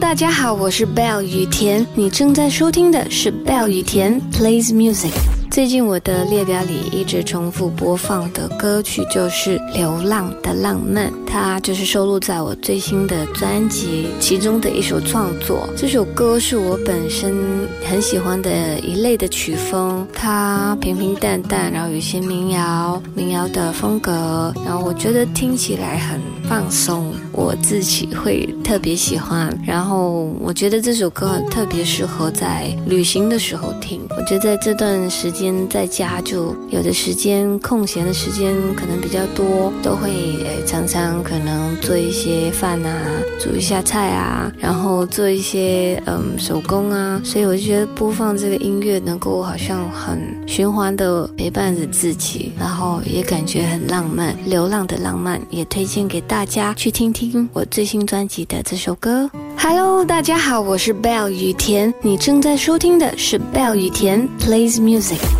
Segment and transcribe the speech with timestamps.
[0.00, 5.37] 大家好，我是 Bell 雨田，你正在收听的是 Bell 雨田 Plays Music。
[5.58, 15.68] 最近我的列表里一直重复播放的歌曲就是《流浪的浪漫》，它就是收录在我最新的专辑其中的一首创作。
[15.76, 17.34] 这首歌是我本身
[17.84, 29.52] 很喜欢的一类的曲风，它平平淡淡，然后有一些民谣、民谣的风格，然后我觉得听起来很放松，我自己会特别喜欢。
[29.66, 34.00] 然后我觉得这首歌很特别适合在旅行的时候听。
[34.10, 35.47] 我觉得在这段时间。
[35.68, 40.10] 在家就有的时间空闲的时间可能比较多，都会
[40.66, 42.96] 常常可能做一些饭啊，
[43.38, 59.30] 煮一下菜啊，然后做一些嗯手工啊，所以我就觉得播放这个音乐能够好像很循环的陪伴着自己，然后也感觉很浪漫，流浪的浪漫，也推荐给大家去听听我最新专辑的这首歌。
[59.56, 65.37] Hello，大家好，我是 Bell 雨田，你正在收听的是 Bell 雨田 Plays Music。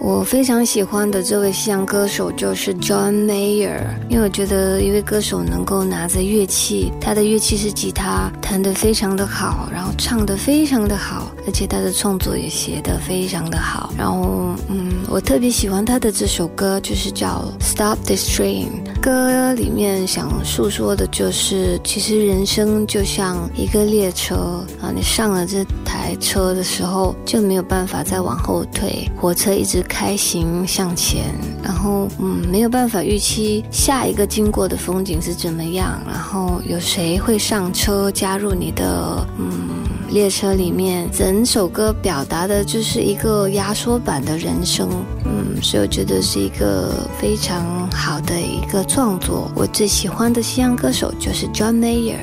[0.00, 13.92] 我非常喜欢的这位西洋歌手就是 John Mayer，因为我觉得一位歌手能够拿着乐器，他的乐器是吉他，弹得非常的好，然后唱得非常的好，而且他的创作也写得非常的好。
[13.98, 18.68] 然后，嗯，我特别喜欢他的这首歌，就是叫 Stop This Train。
[19.02, 29.84] 歌里面想诉说的就是，其实人生就像一个列车啊，你上了这台车的时候就没有办法再往后退，火车一直。
[29.88, 31.24] 开开行向前，
[31.60, 39.50] 然后嗯，没有办法预期下一个经过的风景是怎么样，然后有谁会上车加入你的嗯
[40.08, 41.10] 列车里面？
[41.10, 44.88] 整首歌表达的就是一个压缩版的人生，
[45.24, 49.50] 嗯，所以我觉得是一个非常好的一个创作。
[49.56, 52.20] 我最喜欢的西洋歌手就是 John Mayer。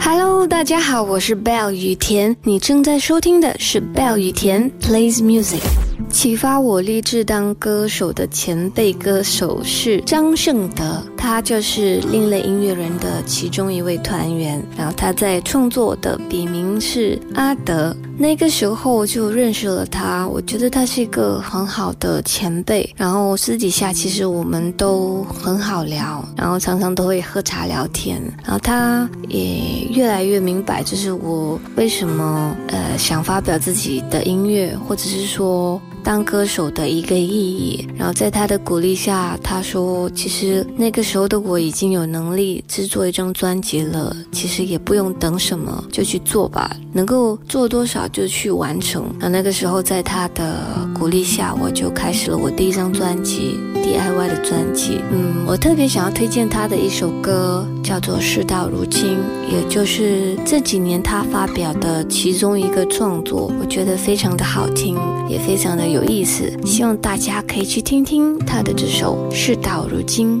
[0.00, 5.62] Hello，大家好，我是 Bell 雨田，你正在收听的是 Bell 雨田 Plays Music。
[6.10, 14.64] 启发我立志当歌手的前辈歌手是张胜德，他就是另类音乐人的其中一位团员。
[14.76, 17.94] 然后他在创作的笔名是阿德。
[18.20, 22.88] 那个时候就认识了他，我觉得他是一个很好的前辈。
[22.96, 28.20] 然后私底下其实我们都很好聊，然后常常都会喝茶聊天。
[28.42, 35.80] 然后他也越来越明白，就是我为什么呃想发表自己的音乐，或者是说。
[36.04, 55.00] 当歌手的一个意义，然后在他的鼓励下，他说：“其实那个时候的我已经有能力制作一张专辑了，其实也不用等什么，就去做吧，能够做多少就去完成。”那那个时候，在他的鼓励下，我就开始了我第一张专辑 DIY 的专辑。
[55.10, 59.16] 嗯，我特别想要推荐他的一首歌，叫做《事到如今》，
[59.50, 65.88] 也就是这几年他发表的其中一个创作，我觉得非常的好听，也非常的。
[65.88, 70.36] 有意思，希望大家可以去听听他的这首《事到如今》。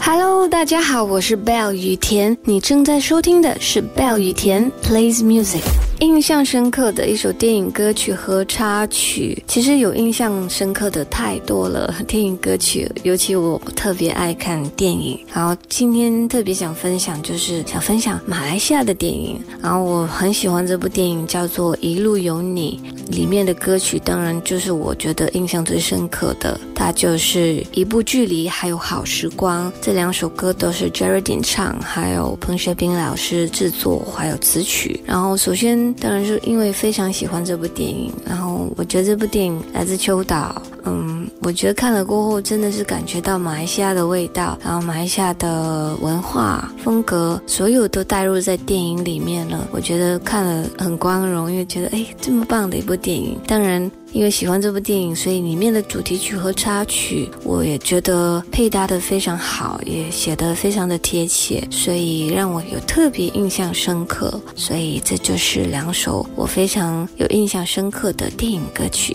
[0.00, 5.87] Hello，大家好，我是 Bell 雨田，你正在收听的是 Bell 雨田 Plays Music。
[6.00, 11.92] 印象深刻的一首电影歌曲和插曲，其实有印象深刻的太多了。
[12.06, 15.18] 电影歌曲，尤其我特别爱看电影。
[15.34, 19.40] 然后今天特别想分享，就是想分享马来西亚的电影。
[19.60, 26.60] 然后我很喜欢这部电影，叫做《一路有你》，里面的歌曲当然就是我觉得印象最深刻的。
[26.76, 35.00] 它就是一部距离，还有好时光这两首歌都是 Jerry 唱，还有彭学斌老师制作，还有词曲。
[35.04, 35.87] 然后首先。
[35.94, 49.68] 当然是因为非常喜欢这部电影，然后我觉得这部电影来自秋岛，嗯，我觉得看了过后真的是感觉到马来西亚的味道，然后马来西亚的文化风格，所有都带入在电影里面了。
[49.70, 53.38] 我觉得看了很光荣，因为觉得哎，这么棒的一部电影。
[53.46, 53.90] 当然。
[54.12, 64.40] 因为喜欢这部电影，所以里面的主题曲和插曲，我也觉得配搭的非常好，也写得非常的贴切，所以让我有特别印象深刻。
[64.56, 69.14] 所以这就是两首我非常有印象深刻的电影歌曲。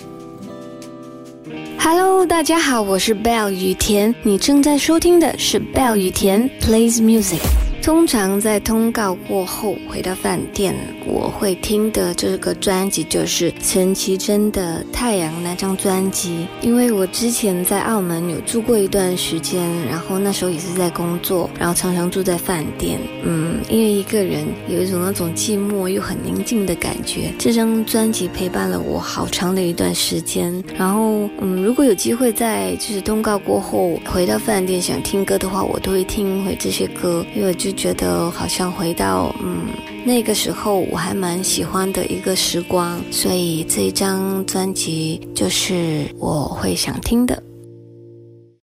[1.79, 7.41] Hello，大家好，我是 Bell 雨田，你正在收听的是 Bell 雨田 Plays Music。
[7.83, 10.73] 通常在通告过后回到饭店，
[11.05, 16.47] 我会听的这个专辑就是陈绮贞的《太阳》那张专辑。
[16.61, 22.97] 因为我之前在澳门有住过一段时间，然后那时候也是在工作，然后常常住在饭店。
[23.25, 27.33] 嗯，因为一个人有一种那种寂寞又很宁静的感觉。
[27.37, 30.63] 这张专辑陪伴了我好长的一段时间。
[30.77, 37.72] 然后，嗯，如果有机会在就是通告过后回到饭店想听歌的话，我都会听回这些歌，因为就。
[37.73, 39.67] 觉得好像回到嗯
[40.05, 47.42] 那个时候我还蛮喜欢的一个时光，所以这一张专辑就是我会想听的。